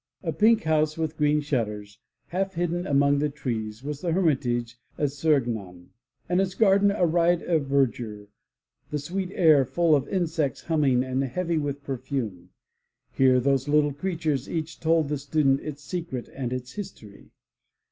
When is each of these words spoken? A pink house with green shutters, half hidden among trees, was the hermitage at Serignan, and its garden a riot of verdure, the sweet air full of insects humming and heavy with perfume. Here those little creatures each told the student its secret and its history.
A 0.23 0.33
pink 0.33 0.63
house 0.63 0.97
with 0.97 1.15
green 1.15 1.41
shutters, 1.41 1.99
half 2.29 2.55
hidden 2.55 2.87
among 2.87 3.19
trees, 3.33 3.83
was 3.83 4.01
the 4.01 4.11
hermitage 4.11 4.79
at 4.97 5.11
Serignan, 5.11 5.89
and 6.27 6.41
its 6.41 6.55
garden 6.55 6.89
a 6.89 7.05
riot 7.05 7.43
of 7.43 7.67
verdure, 7.67 8.25
the 8.89 8.97
sweet 8.97 9.29
air 9.31 9.63
full 9.63 9.93
of 9.95 10.07
insects 10.07 10.61
humming 10.63 11.03
and 11.03 11.23
heavy 11.23 11.59
with 11.59 11.83
perfume. 11.83 12.49
Here 13.11 13.39
those 13.39 13.67
little 13.69 13.93
creatures 13.93 14.49
each 14.49 14.79
told 14.79 15.07
the 15.07 15.19
student 15.19 15.59
its 15.59 15.83
secret 15.83 16.29
and 16.33 16.51
its 16.51 16.71
history. 16.71 17.29